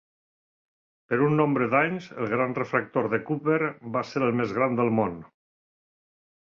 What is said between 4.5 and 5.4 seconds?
gran del món.